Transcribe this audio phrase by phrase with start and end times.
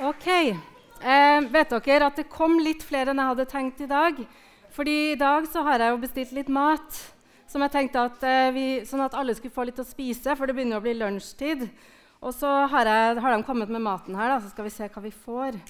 [0.00, 0.26] Ok.
[0.26, 4.22] Eh, vet dere at det kom litt flere enn jeg hadde tenkt i dag?
[4.72, 6.96] Fordi i dag så har jeg jo bestilt litt mat,
[7.44, 10.48] som jeg tenkte at, eh, vi, sånn at alle skulle få litt å spise, for
[10.48, 11.68] det begynner å bli lunsjtid.
[12.22, 14.88] Og så har, jeg, har de kommet med maten her, da, så skal vi se
[14.88, 15.60] hva vi får.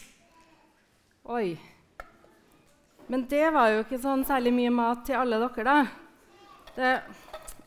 [1.27, 1.59] Oi.
[3.09, 5.79] Men det var jo ikke sånn særlig mye mat til alle dere, da.
[6.77, 6.93] Det,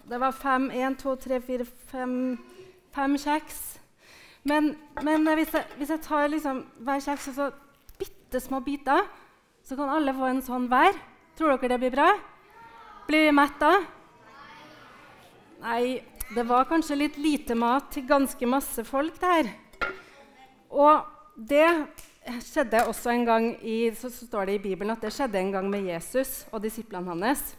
[0.08, 2.38] det var fem, én, to, tre, fire, fem,
[2.96, 3.66] fem kjeks.
[4.46, 7.48] Men, men hvis, jeg, hvis, jeg, tar liksom hver kjeks og så
[7.98, 9.08] bitte små biter,
[9.66, 10.94] så kan alle få en sånn hver.
[11.36, 12.12] Tror dere det blir bra?
[13.08, 13.72] Blir vi mette?
[15.64, 15.82] Nei,
[16.38, 19.50] det var kanskje litt lite mat til ganske masse folk der.
[20.70, 21.66] Og det
[22.46, 25.70] skjedde også en gang i, så står det i Bibelen at det skjedde en gang
[25.74, 27.56] med Jesus og disiplene hans.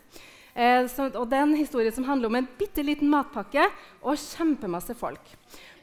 [0.54, 3.66] Eh, så, og Det er en historie som handler om en bitte liten matpakke
[4.02, 5.34] og kjempemasse folk.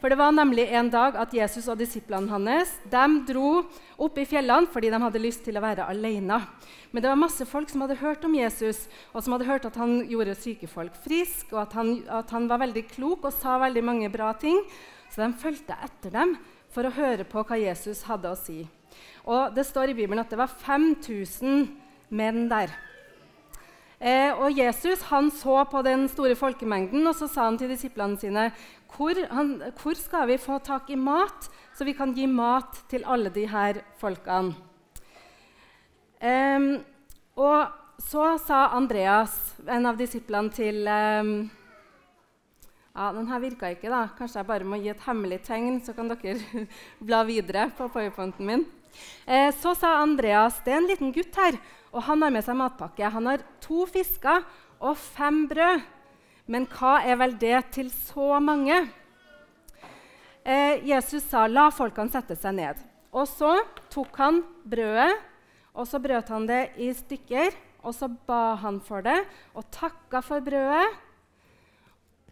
[0.03, 3.61] For det var nemlig en dag at Jesus og disiplene hans de dro
[4.03, 6.41] opp i fjellene fordi de hadde lyst til å være alene.
[6.91, 8.81] Men det var masse folk som hadde hørt om Jesus,
[9.15, 12.49] og som hadde hørt at han gjorde syke folk friske, og at han, at han
[12.51, 14.59] var veldig klok og sa veldig mange bra ting.
[15.07, 16.35] Så de fulgte etter dem
[16.75, 18.59] for å høre på hva Jesus hadde å si.
[19.23, 21.63] Og Det står i Bibelen at det var 5000
[22.11, 22.75] menn der.
[24.03, 28.19] Eh, og Jesus han så på den store folkemengden og så sa han til disiplene
[28.19, 28.49] sine
[28.91, 33.07] hvor, han, hvor, skal vi få tak i mat, så vi kan gi mat til
[33.07, 34.53] alle de her folkene?
[36.23, 36.67] Um,
[37.39, 37.71] og
[38.03, 41.33] så sa Andreas, en av disiplene, til um,
[42.93, 44.05] ja, Den her virka ikke, da.
[44.13, 46.37] Kanskje jeg bare må gi et hemmelig tegn, så kan dere
[47.07, 48.67] bla videre på powerpointen min.
[49.25, 51.57] Eh, så sa Andreas det er en liten gutt her,
[51.93, 53.09] og han har med seg matpakke.
[53.09, 54.43] Han har to fisker
[54.79, 55.83] og fem brød.
[56.45, 58.81] Men hva er vel det til så mange?
[60.43, 62.81] Eh, Jesus sa, 'La folkene sette seg ned.'
[63.13, 63.61] Og så
[63.93, 65.13] tok han brødet,
[65.73, 67.53] og så brøt han det i stykker.
[67.83, 69.19] Og så ba han for det
[69.53, 70.87] og takka for brødet.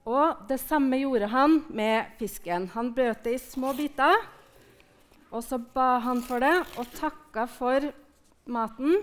[0.08, 2.70] Og det samme gjorde han med fisken.
[2.74, 4.16] Han brøt det i små biter.
[5.32, 7.88] Og så ba han for det og takka for
[8.52, 8.98] maten.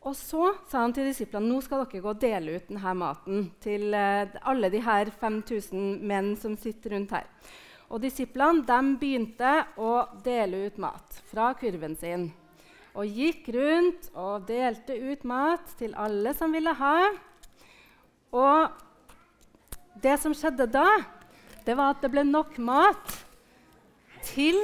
[0.00, 3.48] Og så sa han til disiplene nå skal dere gå og dele ut denne maten
[3.60, 7.28] til uh, alle de her 5000 menn som sitter rundt her.
[7.90, 12.28] Og Disiplene de begynte å dele ut mat fra kurven sin.
[12.94, 17.10] Og gikk rundt og delte ut mat til alle som ville ha.
[18.30, 18.70] Og
[20.00, 20.86] det som skjedde da,
[21.66, 23.16] det var at det ble nok mat
[24.30, 24.56] til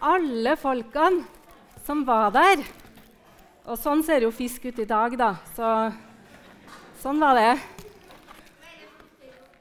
[0.00, 1.24] alle folkene
[1.86, 2.62] som var der.
[3.66, 5.32] Og sånn ser jo fisk ut i dag, da.
[5.56, 5.70] Så
[7.02, 7.54] sånn var det.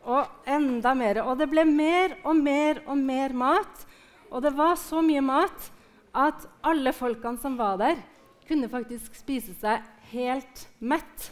[0.05, 1.21] Og enda mer.
[1.25, 3.85] Og det ble mer og mer og mer mat.
[4.29, 5.71] Og det var så mye mat
[6.15, 7.97] at alle folkene som var der,
[8.45, 9.81] kunne faktisk spise seg
[10.11, 11.31] helt mett.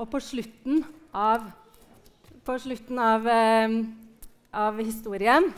[0.00, 0.80] Og på slutten
[1.12, 1.44] av,
[2.46, 3.74] på slutten av, eh,
[4.56, 5.50] av historien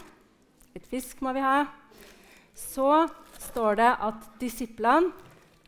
[0.72, 1.66] Litt fisk må vi ha.
[2.72, 3.06] Så
[3.50, 5.12] står det at disiplene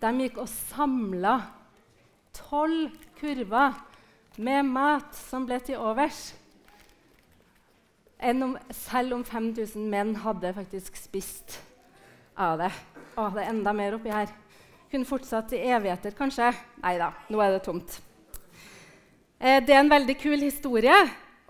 [0.01, 1.35] de gikk og samla
[2.37, 3.77] tolv kurver
[4.37, 6.33] med mat som ble til overs.
[8.25, 11.59] Om, selv om 5000 menn hadde faktisk spist
[12.41, 12.71] av det.
[13.21, 14.33] Å, det er enda mer oppi her.
[14.91, 16.51] Kunne fortsatt i evigheter, kanskje.
[16.81, 17.99] Nei da, nå er det tomt.
[19.39, 20.97] Eh, det er en veldig kul historie.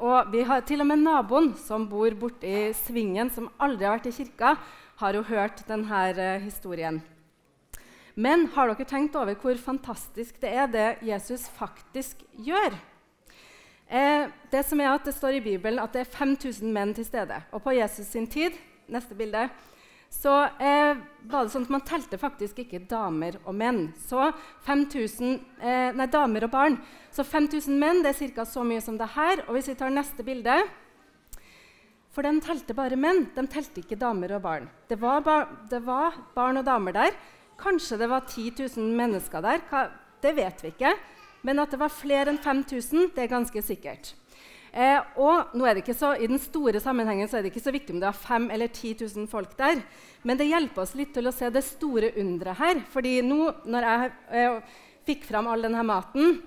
[0.02, 4.08] Og vi har til og med naboen som bor borti Svingen, som aldri har vært
[4.10, 4.56] i kirka,
[4.98, 6.98] har jo hørt denne eh, historien.
[8.14, 12.74] Men har dere tenkt over hvor fantastisk det er, det Jesus faktisk gjør?
[13.86, 17.06] Eh, det som er at det står i Bibelen at det er 5000 menn til
[17.06, 17.38] stede.
[17.52, 18.54] Og på Jesus sin tid
[18.90, 19.48] neste bilde,
[20.14, 20.32] så
[20.62, 20.94] eh,
[21.28, 23.88] var det sånn at man telte faktisk ikke damer og menn.
[23.98, 24.30] Så
[24.64, 26.78] 5000, eh, nei, damer og barn.
[27.12, 28.46] Så 5000 menn det er ca.
[28.48, 29.42] så mye som det her.
[29.46, 30.62] Og hvis vi tar neste bilde
[32.14, 33.24] For de telte bare menn.
[33.34, 34.68] De telte ikke damer og barn.
[34.86, 37.16] Det var, bar det var barn og damer der.
[37.58, 39.64] Kanskje det var 10 000 mennesker der.
[39.66, 39.88] Hva,
[40.22, 40.94] det vet vi ikke.
[41.42, 44.14] Men at det var flere enn 5000, det er ganske sikkert.
[44.74, 47.62] Eh, og nå er det ikke så, I den store sammenhengen så er det ikke
[47.62, 49.78] så viktig om det er 5 eller 10 000 folk der.
[50.26, 52.80] Men det hjelper oss litt til å se det store underet her.
[52.90, 53.38] Fordi nå,
[53.70, 54.76] når jeg eh,
[55.06, 56.40] fikk fram all denne maten,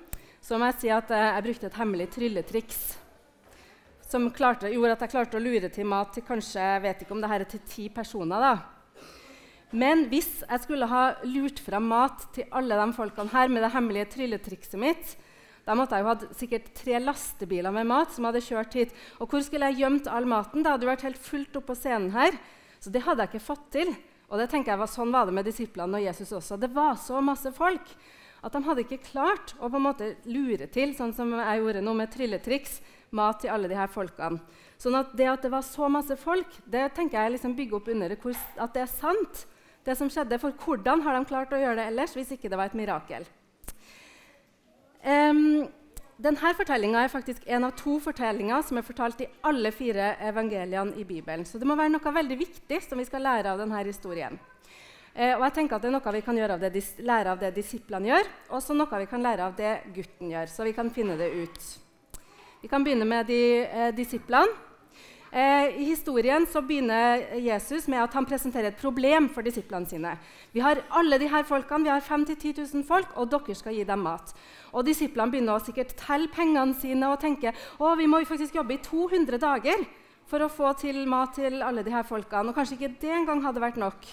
[0.44, 2.82] så må jeg si at eh, jeg brukte et hemmelig trylletriks
[4.08, 7.16] som klarte, gjorde at jeg klarte å lure til mat til kanskje jeg vet ikke
[7.16, 8.44] om det her er til ti personer.
[8.44, 8.54] da.
[9.72, 13.72] Men hvis jeg skulle ha lurt fram mat til alle de folkene her med det
[13.74, 15.16] hemmelige trylletrikset mitt,
[15.68, 18.94] da måtte jeg jo hatt sikkert tre lastebiler med mat som hadde kjørt hit.
[19.20, 20.64] Og hvor skulle jeg gjemt all maten?
[20.64, 22.38] Det hadde jo vært helt fullt opp på scenen her.
[22.80, 23.92] Så det hadde jeg ikke fått til.
[24.32, 26.60] Og det tenker jeg var Sånn var det med disiplene og Jesus også.
[26.60, 27.92] Det var så masse folk
[28.46, 31.82] at de hadde ikke klart å på en måte lure til, sånn som jeg gjorde
[31.84, 32.78] nå med trylletriks,
[33.18, 34.40] mat til alle de her folkene.
[34.80, 37.90] Sånn at det at det var så masse folk, det tenker jeg liksom bygger opp
[37.92, 39.48] under at det er sant.
[39.88, 40.40] det som skjedde.
[40.40, 43.26] For hvordan har de klart å gjøre det ellers hvis ikke det var et mirakel?
[45.08, 45.70] Um,
[46.20, 50.98] denne fortellinga er faktisk en av to fortellinger som er fortalt i alle fire evangeliene
[50.98, 51.46] i Bibelen.
[51.46, 54.36] Så det må være noe veldig viktig som vi skal lære av denne historien.
[55.14, 57.54] Eh, og jeg tenker at Det er noe vi kan av det, lære av det
[57.56, 60.48] disiplene gjør, og så noe vi kan lære av det gutten gjør.
[60.52, 61.60] Så vi kan finne det ut.
[62.62, 64.67] Vi kan begynne med de eh, disiplene.
[65.38, 70.16] Eh, I historien så begynner Jesus med at han presenterer et problem for disiplene sine.
[70.54, 73.76] Vi har alle de her folkene, vi har 5 000-10 000 folk, og dere skal
[73.78, 74.34] gi dem mat.
[74.74, 78.80] Og Disiplene begynner å sikkert telle pengene sine og tenke å, vi må faktisk jobbe
[78.80, 79.86] i 200 dager
[80.28, 82.50] for å få til mat til alle de her folkene.
[82.50, 84.10] Og kanskje ikke det engang hadde vært nok.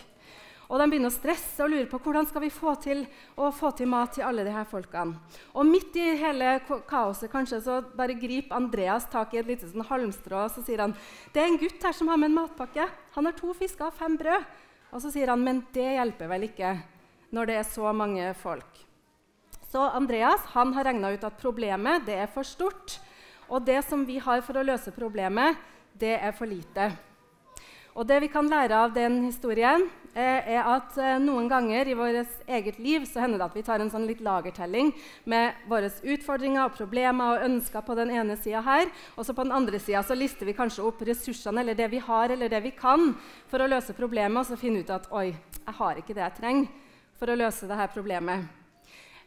[0.68, 3.04] Og De begynner å stresse og lure på hvordan skal vi få til
[3.36, 5.18] å få til mat til alle disse folkene.
[5.52, 6.56] Og Midt i hele
[6.88, 10.84] kaoset kanskje, så bare griper Andreas tak i et lite sånn halmstrå og så sier
[10.84, 10.96] han,
[11.34, 12.88] det er en gutt her som har med en matpakke.
[13.16, 14.48] Han har to fisker og fem brød.
[14.94, 16.76] Og så sier han men det hjelper vel ikke
[17.34, 18.84] når det er så mange folk.
[19.66, 23.00] Så Andreas han har regna ut at problemet det er for stort.
[23.50, 25.58] Og det som vi har for å løse problemet,
[25.98, 26.92] det er for lite.
[27.94, 31.94] Og det vi kan lære av den historien, eh, er at eh, noen ganger i
[31.94, 34.90] vårt eget liv så hender det at vi tar en sånn litt lagertelling
[35.30, 39.46] med våre utfordringer og problemer og ønsker på den ene sida her, og så på
[39.46, 42.64] den andre sida så lister vi kanskje opp ressursene eller det vi har eller det
[42.66, 43.12] vi kan
[43.46, 46.38] for å løse problemet, og så finne ut at oi, jeg har ikke det jeg
[46.40, 48.50] trenger for å løse dette problemet.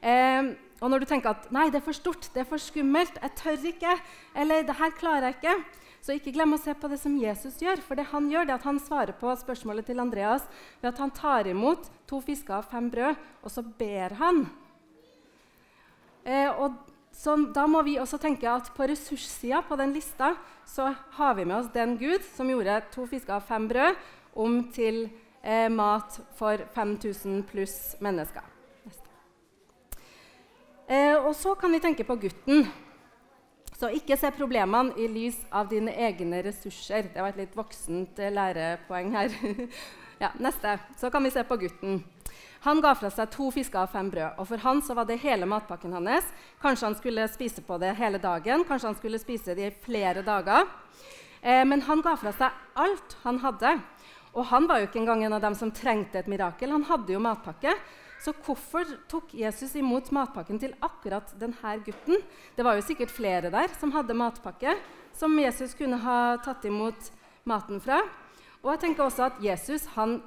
[0.04, 3.18] Eh, og når du tenker at nei, det er for stort, det er for skummelt,
[3.18, 3.98] jeg tør ikke,
[4.38, 5.56] eller det her klarer jeg ikke,
[6.06, 7.82] så ikke glem å se på det som Jesus gjør.
[7.84, 10.46] For det han gjør, det er at han svarer på spørsmålet til Andreas
[10.80, 14.46] ved at han tar imot to fisker og fem brød, og så ber han.
[16.24, 16.78] Eh, og
[17.12, 20.36] så, da må vi også tenke at på ressurssida på den lista
[20.70, 23.98] så har vi med oss den Gud som gjorde to fisker og fem brød
[24.38, 25.08] om til
[25.42, 28.57] eh, mat for 5000 pluss mennesker.
[31.18, 32.68] Eh, og så kan vi tenke på gutten.
[33.78, 37.12] Så ikke se problemene i lys av dine egne ressurser.
[37.14, 39.34] Det var et litt voksent eh, lærepoeng her.
[40.24, 40.78] ja, neste.
[40.98, 42.02] Så kan vi se på gutten.
[42.66, 44.40] Han ga fra seg to fisker og fem brød.
[44.42, 46.26] og For han så var det hele matpakken hans.
[46.62, 50.26] Kanskje han skulle spise på det hele dagen, kanskje han skulle spise det i flere
[50.26, 50.66] dager.
[51.42, 53.78] Eh, men han ga fra seg alt han hadde.
[54.34, 56.74] Og han var jo ikke engang en av dem som trengte et mirakel.
[56.74, 57.78] Han hadde jo matpakke.
[58.22, 62.22] Så hvorfor tok Jesus imot matpakken til akkurat denne gutten?
[62.58, 64.74] Det var jo sikkert flere der som hadde matpakke,
[65.14, 67.12] som Jesus kunne ha tatt imot
[67.48, 68.02] maten fra.
[68.64, 70.18] Og jeg tenker også at Jesus han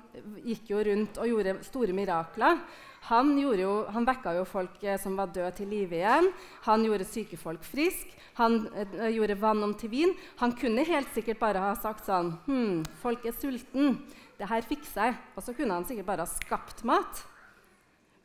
[0.46, 2.62] gikk jo rundt og gjorde store mirakler.
[3.08, 6.30] Han, jo, han vekka jo folk eh, som var døde, til live igjen.
[6.66, 8.12] Han gjorde syke folk friske.
[8.38, 10.14] Han eh, gjorde vann om til vin.
[10.40, 13.98] Han kunne helt sikkert bare ha sagt sånn hm, folk er sulten.
[14.38, 15.18] Det her fikser jeg.
[15.34, 17.24] Og så kunne han sikkert bare ha skapt mat.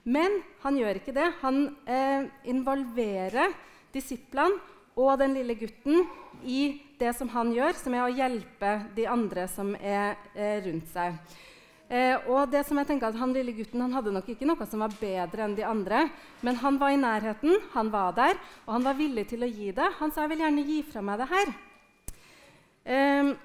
[0.05, 1.31] Men han gjør ikke det.
[1.41, 3.55] Han eh, involverer
[3.93, 4.61] disiplene
[4.95, 6.05] og den lille gutten
[6.45, 10.87] i det som han gjør, som er å hjelpe de andre som er eh, rundt
[10.93, 11.17] seg.
[11.89, 14.65] Eh, og det som jeg tenker at Han lille gutten han hadde nok ikke noe
[14.65, 16.07] som var bedre enn de andre,
[16.41, 19.71] men han var i nærheten, han var der, og han var villig til å gi
[19.75, 19.91] det.
[19.99, 21.53] Han sa 'jeg vil gjerne gi fra meg det her'.
[22.85, 23.35] Eh,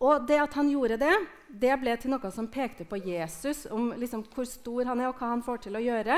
[0.00, 1.12] og det at han gjorde det,
[1.60, 5.18] det ble til noe som pekte på Jesus, om liksom hvor stor han er, og
[5.20, 6.16] hva han får til å gjøre.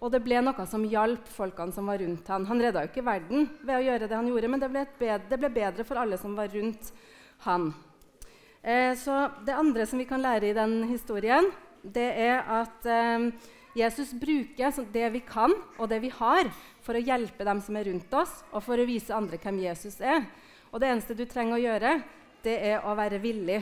[0.00, 2.48] Og det ble noe som hjalp folkene som var rundt han.
[2.48, 5.28] Han redda jo ikke verden ved å gjøre det han gjorde, men det ble, bedre,
[5.30, 6.90] det ble bedre, for alle som var rundt
[7.46, 7.70] han.
[8.62, 13.30] Eh, så det andre som vi kan lære i den historien, det er at eh,
[13.78, 16.48] Jesus bruker det vi kan, og det vi har,
[16.82, 20.00] for å hjelpe dem som er rundt oss, og for å vise andre hvem Jesus
[20.00, 20.24] er.
[20.72, 22.00] Og det eneste du trenger å gjøre,
[22.44, 23.60] det er å være villig.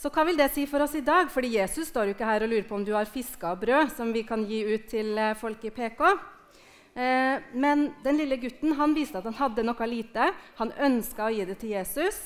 [0.00, 1.28] Så hva vil det si for oss i dag?
[1.28, 3.90] Fordi Jesus står jo ikke her og lurer på om du har fiska og brød
[3.92, 6.00] som vi kan gi ut til eh, folk i PK.
[6.94, 10.30] Eh, men den lille gutten han viste at han hadde noe lite.
[10.56, 12.16] Han ønska å gi det til Jesus.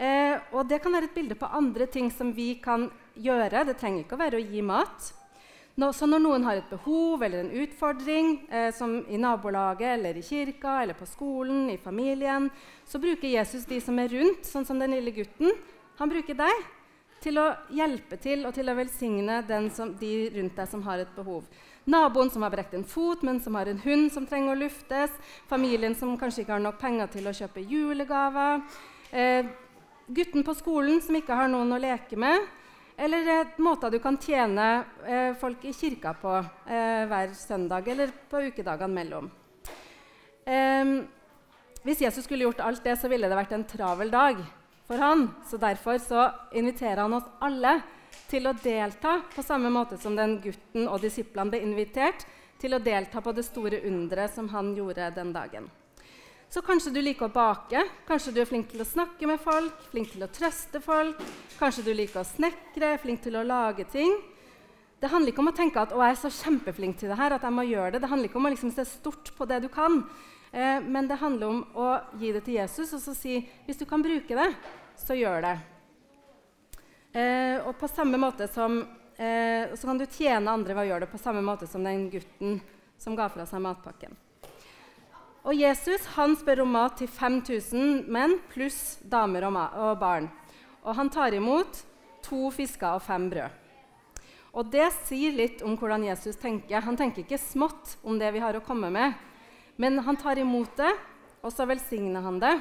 [0.00, 3.66] Eh, og det kan være et bilde på andre ting som vi kan gjøre.
[3.68, 5.12] Det trenger ikke å være å gi mat.
[5.76, 10.16] Nå, så når noen har et behov eller en utfordring, eh, som i nabolaget eller
[10.16, 12.48] i kirka eller på skolen, i familien,
[12.88, 15.52] så bruker Jesus de som er rundt, sånn som den lille gutten.
[15.98, 16.64] Han bruker deg
[17.20, 19.42] til å hjelpe til og til å velsigne
[19.74, 21.44] som, de rundt deg som har et behov.
[21.84, 25.12] Naboen som har brekt en fot, men som har en hund som trenger å luftes.
[25.46, 28.64] Familien som kanskje ikke har nok penger til å kjøpe julegaver.
[29.12, 29.52] Eh,
[30.08, 32.48] gutten på skolen som ikke har noen å leke med,
[32.96, 38.40] eller måter du kan tjene eh, folk i kirka på eh, hver søndag eller på
[38.48, 39.30] ukedagene mellom.
[41.86, 44.38] Hvis Jesus skulle gjort alt det, så ville det vært en travel dag
[44.86, 45.28] for han.
[45.46, 47.80] Så Derfor så inviterer han oss alle
[48.30, 52.26] til å delta på samme måte som den gutten og disiplene ble invitert
[52.60, 55.68] til å delta på det store underet som han gjorde den dagen.
[56.48, 59.74] Så kanskje du liker å bake, kanskje du er flink til å snakke med folk,
[59.90, 61.18] flink til å trøste folk,
[61.58, 64.14] kanskje du liker å snekre, flink til å lage ting.
[65.02, 67.34] Det handler ikke om å tenke at å, jeg er så kjempeflink til det her,
[67.36, 68.00] at jeg må gjøre det.
[68.04, 69.98] Det handler ikke om å liksom se stort på det du kan,
[70.52, 73.84] eh, men det handler om å gi det til Jesus og så si hvis du
[73.90, 74.50] kan bruke det,
[75.02, 75.56] så gjør det.
[77.16, 78.78] Eh, og på samme måte som,
[79.18, 82.08] eh, så kan du tjene andre ved å gjøre det på samme måte som den
[82.12, 82.60] gutten
[82.96, 84.16] som ga fra seg matpakken.
[85.46, 90.26] Og Jesus han spør om mat til 5000 menn pluss damer og, barn.
[90.82, 91.84] Og han tar imot
[92.26, 93.62] to fisker og fem brød.
[94.56, 96.82] Og Det sier litt om hvordan Jesus tenker.
[96.82, 99.14] Han tenker ikke smått om det vi har å komme med,
[99.76, 100.94] men han tar imot det,
[101.44, 102.54] og så velsigner han det.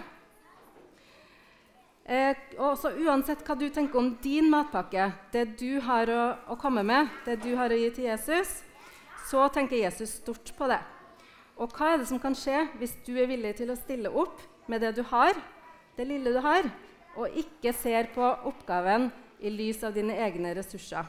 [2.06, 6.60] Eh, og så Uansett hva du tenker om din matpakke, det du har å, å
[6.60, 8.60] komme med, det du har å gi til Jesus,
[9.25, 10.84] så tenker Jesus stort på det.
[11.55, 14.41] Og hva er det som kan skje hvis du er villig til å stille opp
[14.71, 15.38] med det du har,
[15.95, 16.67] det lille du har,
[17.15, 19.07] og ikke ser på oppgaven
[19.39, 21.07] i lys av dine egne ressurser?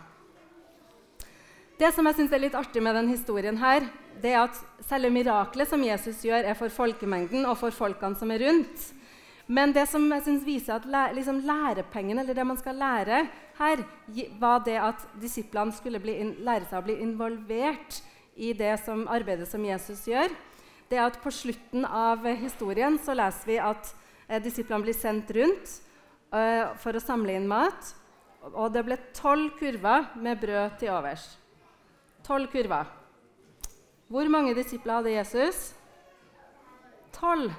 [1.76, 3.84] Det som jeg synes er litt artig med denne historien, her,
[4.22, 8.30] det er at selve miraklet som Jesus gjør, er for folkemengden og for folkene som
[8.32, 8.92] er rundt.
[9.46, 13.26] Men det som jeg synes viser at liksom lærepengen, eller det man skal lære
[13.58, 13.82] her,
[14.40, 18.00] var det at disiplene skulle lære seg å bli involvert
[18.36, 20.32] i det som, arbeidet som Jesus gjør,
[20.90, 23.88] det er at på slutten av historien så leser vi at
[24.28, 25.72] eh, disiplene blir sendt rundt
[26.30, 27.94] eh, for å samle inn mat.
[28.52, 31.24] Og det ble tolv kurver med brød til overs.
[32.26, 32.92] Tolv kurver.
[34.06, 35.72] Hvor mange disipler hadde Jesus?
[37.16, 37.50] Tolv.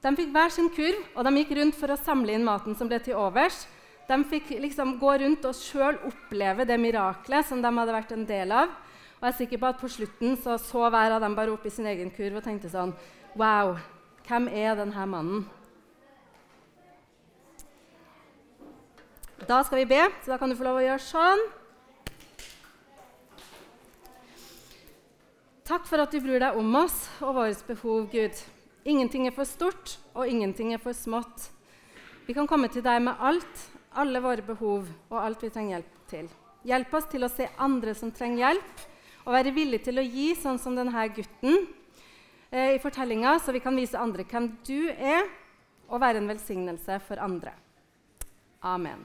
[0.00, 2.88] De fikk hver sin kurv, og de gikk rundt for å samle inn maten som
[2.88, 3.66] ble til overs.
[4.10, 8.26] De fikk liksom gå rundt og sjøl oppleve det miraklet som de hadde vært en
[8.26, 8.72] del av.
[9.20, 11.66] Og jeg er sikker på at På slutten så, så hver av dem bare opp
[11.68, 12.94] i sin egen kurv og tenkte sånn
[13.38, 13.76] Wow,
[14.26, 15.46] hvem er denne mannen?
[19.46, 21.46] Da skal vi be, så da kan du få lov å gjøre sånn.
[25.70, 28.42] Takk for at du bryr deg om oss og vårt behov, Gud.
[28.84, 31.48] Ingenting er for stort, og ingenting er for smått.
[32.26, 35.98] Vi kan komme til deg med alt, alle våre behov og alt vi trenger hjelp
[36.10, 36.30] til.
[36.68, 38.82] Hjelp oss til å se andre som trenger hjelp,
[39.24, 41.56] og være villige til å gi, sånn som denne gutten
[42.50, 45.28] eh, i fortellinga, så vi kan vise andre hvem du er,
[45.90, 47.52] og være en velsignelse for andre.
[48.62, 49.02] Amen.